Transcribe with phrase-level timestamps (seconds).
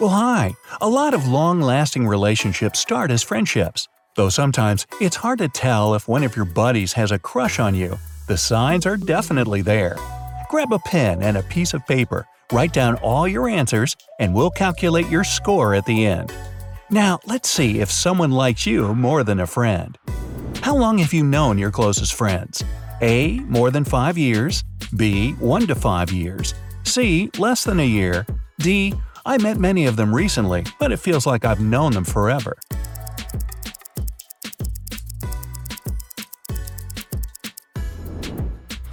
[0.00, 0.56] Well, hi.
[0.80, 3.86] A lot of long lasting relationships start as friendships.
[4.16, 7.76] Though sometimes it's hard to tell if one of your buddies has a crush on
[7.76, 7.96] you.
[8.26, 9.96] The signs are definitely there.
[10.50, 14.50] Grab a pen and a piece of paper, write down all your answers, and we'll
[14.50, 16.32] calculate your score at the end.
[16.90, 19.96] Now, let's see if someone likes you more than a friend.
[20.60, 22.64] How long have you known your closest friends?
[23.00, 23.38] A.
[23.46, 24.64] More than 5 years.
[24.96, 25.32] B.
[25.34, 26.52] 1 to 5 years.
[26.82, 27.30] C.
[27.38, 28.26] Less than a year.
[28.58, 28.94] D.
[29.26, 32.58] I met many of them recently, but it feels like I've known them forever.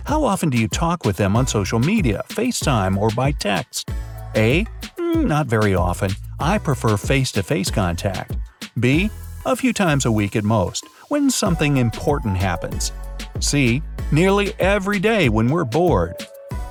[0.05, 3.89] How often do you talk with them on social media, FaceTime, or by text?
[4.35, 4.65] A.
[4.97, 6.11] Mm, not very often.
[6.39, 8.35] I prefer face to face contact.
[8.79, 9.09] B.
[9.45, 12.91] A few times a week at most, when something important happens.
[13.39, 13.81] C.
[14.11, 16.15] Nearly every day when we're bored.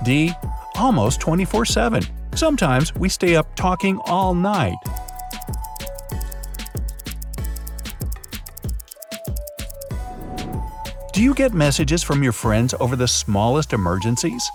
[0.05, 0.33] D.
[0.77, 2.20] Almost 24 7.
[2.35, 4.77] Sometimes we stay up talking all night.
[11.13, 14.49] Do you get messages from your friends over the smallest emergencies?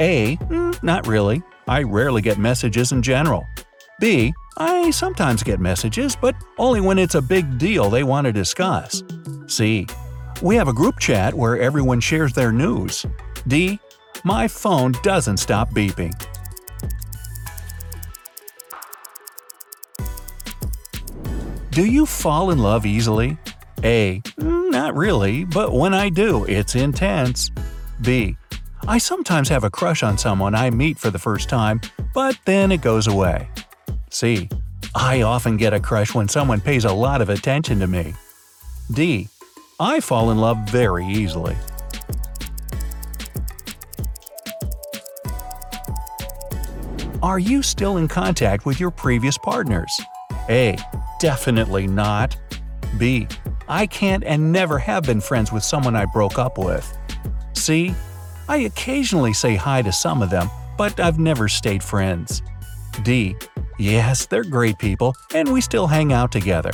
[0.00, 0.36] A.
[0.36, 1.42] Mm, not really.
[1.68, 3.46] I rarely get messages in general.
[4.00, 4.34] B.
[4.58, 9.02] I sometimes get messages, but only when it's a big deal they want to discuss.
[9.46, 9.86] C.
[10.42, 13.06] We have a group chat where everyone shares their news.
[13.46, 13.78] D.
[14.24, 16.12] My phone doesn't stop beeping.
[21.72, 23.38] Do you fall in love easily?
[23.82, 24.20] A.
[24.38, 27.50] "Mm, Not really, but when I do, it's intense.
[28.00, 28.36] B.
[28.86, 31.80] I sometimes have a crush on someone I meet for the first time,
[32.14, 33.48] but then it goes away.
[34.10, 34.48] C.
[34.94, 38.14] I often get a crush when someone pays a lot of attention to me.
[38.92, 39.28] D.
[39.80, 41.56] I fall in love very easily.
[47.22, 49.92] Are you still in contact with your previous partners?
[50.48, 50.76] A.
[51.22, 52.36] Definitely not.
[52.98, 53.28] B.
[53.68, 56.98] I can't and never have been friends with someone I broke up with.
[57.52, 57.94] C.
[58.48, 62.42] I occasionally say hi to some of them, but I've never stayed friends.
[63.04, 63.36] D.
[63.78, 66.72] Yes, they're great people, and we still hang out together.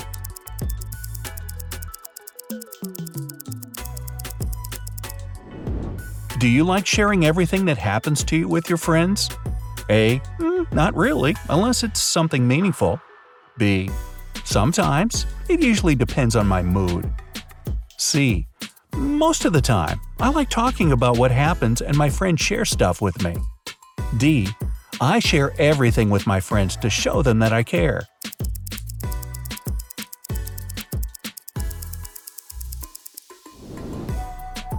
[6.39, 9.29] Do you like sharing everything that happens to you with your friends?
[9.91, 10.23] A.
[10.39, 12.99] "Mm, Not really, unless it's something meaningful.
[13.59, 13.91] B.
[14.45, 15.27] Sometimes.
[15.49, 17.11] It usually depends on my mood.
[17.97, 18.47] C.
[18.95, 20.01] Most of the time.
[20.21, 23.37] I like talking about what happens and my friends share stuff with me.
[24.17, 24.49] D.
[25.01, 28.03] I share everything with my friends to show them that I care.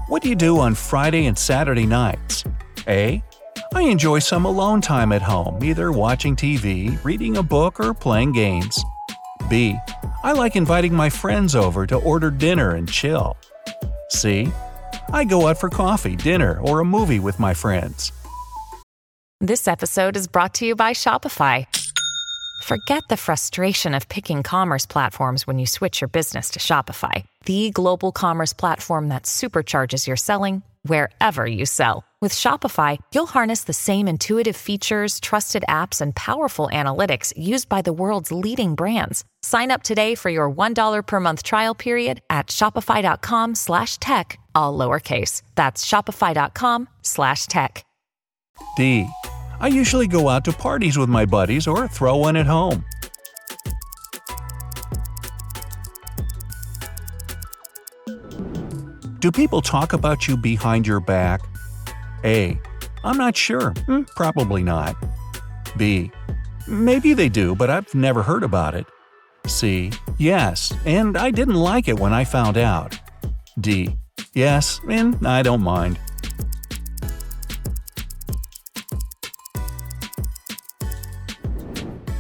[0.10, 2.44] What do you do on Friday and Saturday nights?
[2.88, 3.24] A.
[3.76, 8.32] I enjoy some alone time at home, either watching TV, reading a book, or playing
[8.32, 8.84] games.
[9.50, 9.78] B.
[10.24, 13.38] I like inviting my friends over to order dinner and chill.
[14.10, 14.52] C.
[15.12, 18.12] I go out for coffee, dinner, or a movie with my friends.
[19.42, 21.66] This episode is brought to you by Shopify.
[22.64, 27.72] Forget the frustration of picking commerce platforms when you switch your business to Shopify, the
[27.72, 32.04] global commerce platform that supercharges your selling wherever you sell.
[32.22, 37.82] With Shopify, you'll harness the same intuitive features, trusted apps, and powerful analytics used by
[37.82, 39.24] the world's leading brands.
[39.42, 44.78] Sign up today for your $1 per month trial period at shopify.com slash tech, all
[44.78, 45.44] lowercase.
[45.56, 47.86] That's shopify.com slash tech.
[48.76, 49.08] D.
[49.62, 52.84] I usually go out to parties with my buddies or throw one at home.
[59.20, 61.42] Do people talk about you behind your back?
[62.24, 62.60] A.
[63.04, 63.72] I'm not sure.
[63.86, 64.96] Hmm, Probably not.
[65.78, 66.12] B.
[66.68, 68.86] Maybe they do, but I've never heard about it.
[69.48, 69.92] C.
[70.18, 73.00] Yes, and I didn't like it when I found out.
[73.60, 73.98] D.
[74.34, 75.98] Yes, and I don't mind.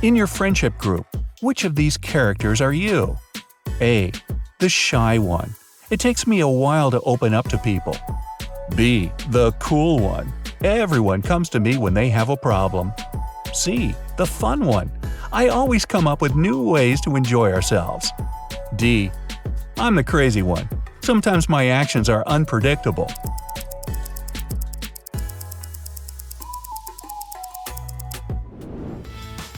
[0.01, 1.05] In your friendship group,
[1.41, 3.17] which of these characters are you?
[3.81, 4.11] A.
[4.59, 5.53] The shy one.
[5.89, 7.95] It takes me a while to open up to people.
[8.75, 9.11] B.
[9.29, 10.31] The cool one.
[10.63, 12.91] Everyone comes to me when they have a problem.
[13.53, 13.93] C.
[14.17, 14.91] The fun one.
[15.31, 18.11] I always come up with new ways to enjoy ourselves.
[18.75, 19.11] D.
[19.77, 20.67] I'm the crazy one.
[21.01, 23.09] Sometimes my actions are unpredictable.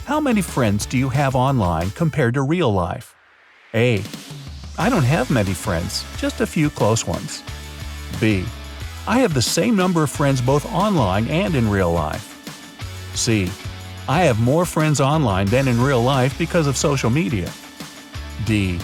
[0.04, 3.14] How many friends do you have online compared to real life?
[3.74, 4.02] A.
[4.78, 7.42] I don't have many friends, just a few close ones.
[8.20, 8.44] B.
[9.06, 12.28] I have the same number of friends both online and in real life.
[13.16, 13.50] C.
[14.08, 17.50] I have more friends online than in real life because of social media.
[18.44, 18.78] D.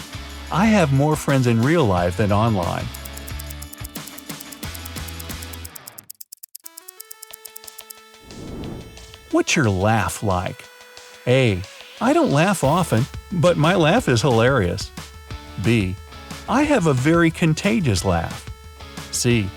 [0.50, 2.84] I have more friends in real life than online.
[9.30, 10.64] What's your laugh like?
[11.28, 11.62] A.
[12.00, 14.90] I don't laugh often, but my laugh is hilarious.
[15.62, 15.94] B.
[16.48, 18.48] I have a very contagious laugh.
[19.12, 19.48] C.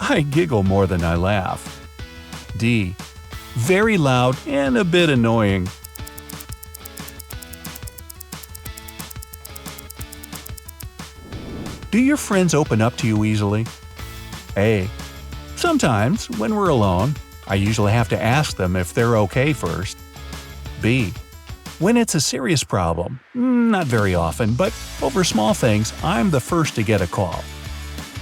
[0.00, 1.76] I giggle more than I laugh.
[2.56, 2.94] D.
[3.54, 5.68] Very loud and a bit annoying.
[11.90, 13.66] Do your friends open up to you easily?
[14.56, 14.88] A.
[15.56, 17.14] Sometimes, when we're alone,
[17.46, 19.98] I usually have to ask them if they're okay first.
[20.80, 21.12] B.
[21.78, 24.72] When it's a serious problem, not very often, but
[25.02, 27.42] over small things, I'm the first to get a call.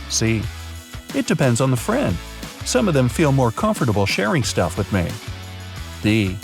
[0.09, 0.43] C.
[1.15, 2.17] It depends on the friend.
[2.65, 5.09] Some of them feel more comfortable sharing stuff with me.
[6.03, 6.37] D.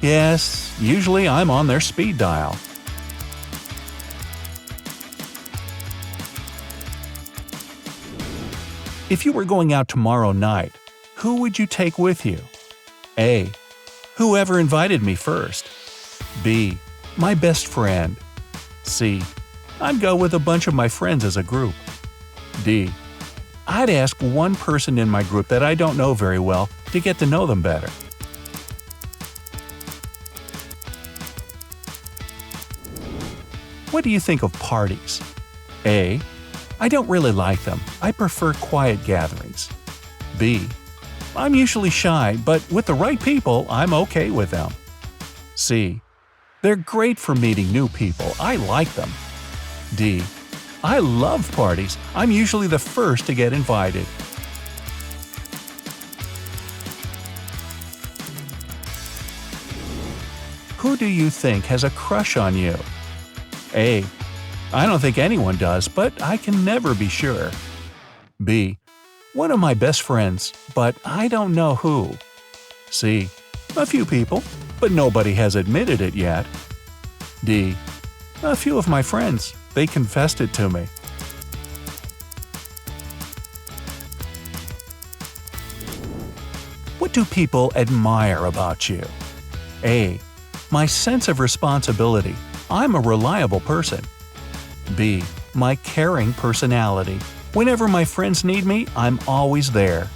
[0.00, 2.56] Yes, usually I'm on their speed dial.
[9.10, 10.72] If you were going out tomorrow night,
[11.14, 12.38] who would you take with you?
[13.16, 13.50] A.
[14.16, 15.66] Whoever invited me first.
[16.44, 16.76] B.
[17.16, 18.16] My best friend.
[18.82, 19.22] C.
[19.80, 21.74] I'd go with a bunch of my friends as a group.
[22.64, 22.90] D.
[23.68, 27.18] I'd ask one person in my group that I don't know very well to get
[27.18, 27.90] to know them better.
[33.90, 35.20] What do you think of parties?
[35.84, 36.18] A.
[36.80, 37.80] I don't really like them.
[38.00, 39.68] I prefer quiet gatherings.
[40.38, 40.66] B.
[41.36, 44.72] I'm usually shy, but with the right people, I'm okay with them.
[45.56, 46.00] C.
[46.62, 48.32] They're great for meeting new people.
[48.40, 49.10] I like them.
[49.94, 50.22] D.
[50.84, 51.98] I love parties.
[52.14, 54.06] I'm usually the first to get invited.
[60.78, 62.76] Who do you think has a crush on you?
[63.74, 64.04] A.
[64.72, 67.50] I don't think anyone does, but I can never be sure.
[68.44, 68.78] B.
[69.34, 72.16] One of my best friends, but I don't know who.
[72.90, 73.28] C.
[73.76, 74.42] A few people,
[74.78, 76.46] but nobody has admitted it yet.
[77.44, 77.76] D.
[78.42, 80.84] A few of my friends, they confessed it to me.
[86.98, 89.04] What do people admire about you?
[89.84, 90.18] A.
[90.72, 92.34] My sense of responsibility.
[92.68, 94.02] I'm a reliable person.
[94.96, 95.22] B.
[95.54, 97.20] My caring personality.
[97.52, 100.08] Whenever my friends need me, I'm always there.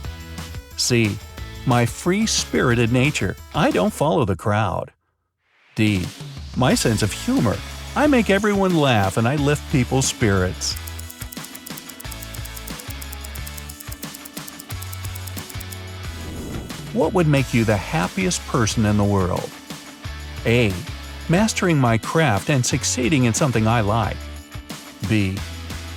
[0.77, 1.17] C.
[1.67, 3.37] My free spirited nature.
[3.55, 4.91] I don't follow the crowd.
[5.77, 6.05] D.
[6.57, 7.57] My sense of humor.
[7.95, 10.75] I make everyone laugh and I lift people's spirits.
[16.95, 19.51] What would make you the happiest person in the world?
[20.47, 20.73] A.
[21.29, 24.17] Mastering my craft and succeeding in something I like.
[25.09, 25.37] B.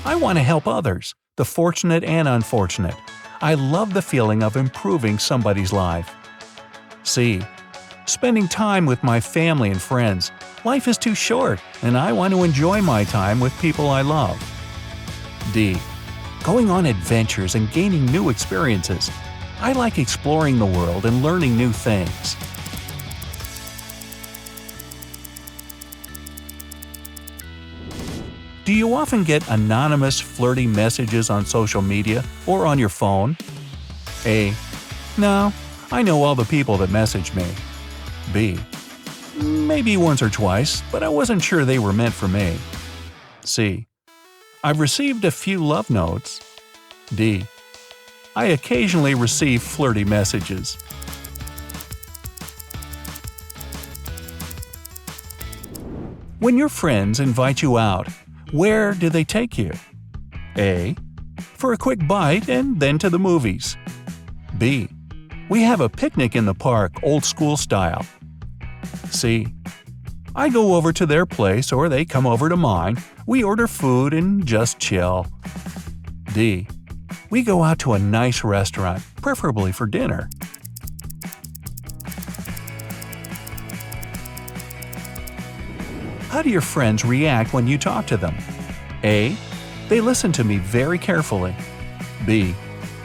[0.04, 2.96] I want to help others, the fortunate and unfortunate.
[3.42, 6.14] I love the feeling of improving somebody's life.
[7.04, 7.42] C.
[8.06, 10.32] Spending time with my family and friends.
[10.66, 14.36] Life is too short, and I want to enjoy my time with people I love.
[15.54, 15.78] D.
[16.44, 19.12] Going on adventures and gaining new experiences.
[19.60, 22.36] I like exploring the world and learning new things.
[28.66, 33.38] Do you often get anonymous flirty messages on social media or on your phone?
[34.26, 34.52] A.
[35.16, 35.54] No,
[35.92, 37.46] I know all the people that message me.
[38.34, 38.58] B.
[39.38, 42.58] Maybe once or twice, but I wasn't sure they were meant for me.
[43.44, 43.88] C.
[44.64, 46.40] I've received a few love notes.
[47.14, 47.46] D.
[48.36, 50.78] I occasionally receive flirty messages.
[56.40, 58.08] When your friends invite you out,
[58.52, 59.72] where do they take you?
[60.58, 60.96] A.
[61.40, 63.78] For a quick bite and then to the movies.
[64.58, 64.88] B.
[65.50, 68.06] We have a picnic in the park, old school style.
[69.10, 69.48] C.
[70.36, 72.98] I go over to their place or they come over to mine.
[73.26, 75.28] We order food and just chill.
[76.34, 76.68] D.
[77.30, 80.30] We go out to a nice restaurant, preferably for dinner.
[86.30, 88.36] How do your friends react when you talk to them?
[89.04, 89.38] A.
[89.88, 91.56] They listen to me very carefully.
[92.26, 92.54] B.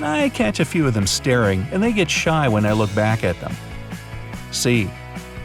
[0.01, 3.23] I catch a few of them staring and they get shy when I look back
[3.23, 3.55] at them.
[4.51, 4.91] C.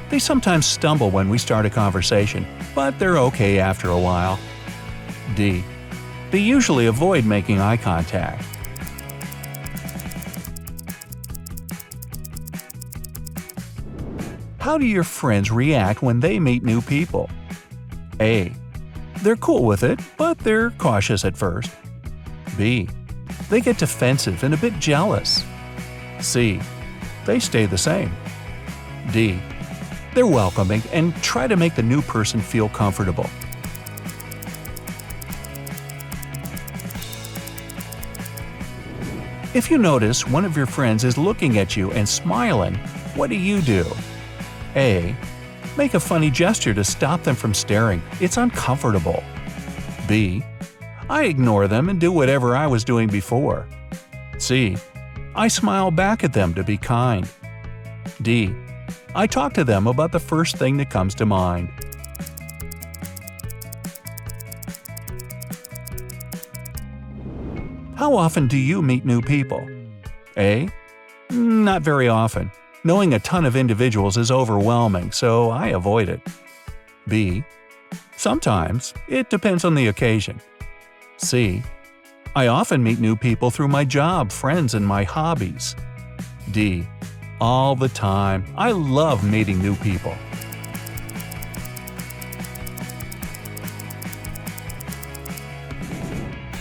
[0.10, 4.40] They sometimes stumble when we start a conversation, but they're okay after a while.
[5.36, 5.64] D.
[6.32, 8.44] They usually avoid making eye contact.
[14.60, 17.30] How do your friends react when they meet new people?
[18.20, 18.52] A.
[19.22, 21.72] They're cool with it, but they're cautious at first.
[22.58, 22.90] B.
[23.50, 25.44] They get defensive and a bit jealous.
[26.20, 26.60] C.
[27.26, 28.12] They stay the same.
[29.12, 29.40] D.
[30.16, 33.30] They're welcoming and try to make the new person feel comfortable.
[39.54, 42.76] If you notice one of your friends is looking at you and smiling,
[43.16, 43.86] what do you do?
[44.78, 45.14] A.
[45.78, 48.02] Make a funny gesture to stop them from staring.
[48.22, 49.22] It's uncomfortable.
[50.08, 50.44] B.
[51.10, 53.68] I ignore them and do whatever I was doing before.
[54.38, 54.78] C.
[55.36, 57.30] I smile back at them to be kind.
[58.22, 58.56] D.
[59.16, 61.70] I talk to them about the first thing that comes to mind.
[67.96, 69.66] How often do you meet new people?
[70.38, 70.70] A.
[71.30, 72.52] Not very often.
[72.84, 76.22] Knowing a ton of individuals is overwhelming, so I avoid it.
[77.08, 77.44] B.
[78.18, 78.94] Sometimes.
[79.08, 80.42] It depends on the occasion.
[81.18, 81.64] C.
[82.36, 85.76] I often meet new people through my job, friends, and my hobbies.
[86.52, 86.86] D.
[87.42, 88.46] All the time.
[88.56, 90.16] I love meeting new people.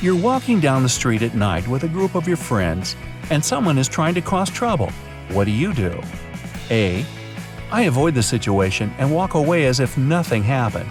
[0.03, 2.97] You're walking down the street at night with a group of your friends,
[3.31, 4.91] and someone is trying to cause trouble.
[5.31, 5.99] What do you do?
[6.71, 7.07] A.
[7.71, 10.91] I avoid the situation and walk away as if nothing happened.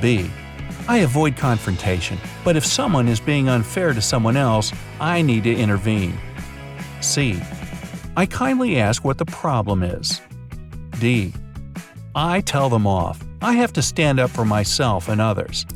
[0.00, 0.30] B.
[0.88, 5.54] I avoid confrontation, but if someone is being unfair to someone else, I need to
[5.54, 6.18] intervene.
[7.00, 7.40] C.
[8.16, 10.20] I kindly ask what the problem is.
[10.98, 11.32] D.
[12.14, 13.22] I tell them off.
[13.40, 15.66] I have to stand up for myself and others.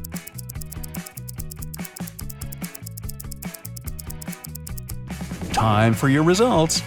[5.52, 6.82] Time for your results.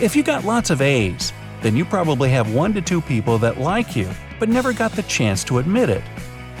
[0.00, 1.32] If you got lots of A's,
[1.62, 5.04] then you probably have one to two people that like you, but never got the
[5.04, 6.02] chance to admit it.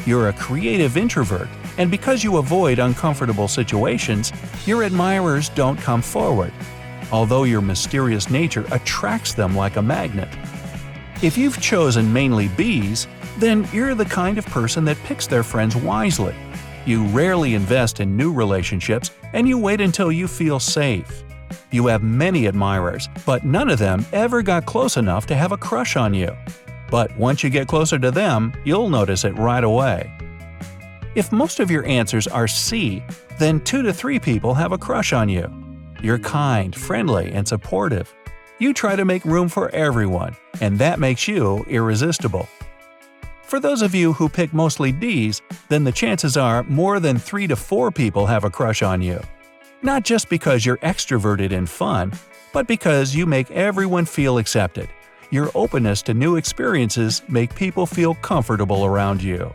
[0.06, 4.32] You're a creative introvert, and because you avoid uncomfortable situations,
[4.66, 6.52] your admirers don't come forward,
[7.10, 10.28] although your mysterious nature attracts them like a magnet.
[11.22, 13.08] If you've chosen mainly B's,
[13.38, 16.34] then you're the kind of person that picks their friends wisely.
[16.84, 21.24] You rarely invest in new relationships, and you wait until you feel safe.
[21.70, 25.56] You have many admirers, but none of them ever got close enough to have a
[25.56, 26.36] crush on you.
[26.94, 30.16] But once you get closer to them, you'll notice it right away.
[31.16, 33.02] If most of your answers are C,
[33.36, 35.52] then 2 to 3 people have a crush on you.
[36.00, 38.14] You're kind, friendly, and supportive.
[38.60, 42.48] You try to make room for everyone, and that makes you irresistible.
[43.42, 47.48] For those of you who pick mostly D's, then the chances are more than 3
[47.48, 49.20] to 4 people have a crush on you.
[49.82, 52.12] Not just because you're extroverted and fun,
[52.52, 54.88] but because you make everyone feel accepted.
[55.30, 59.54] Your openness to new experiences make people feel comfortable around you.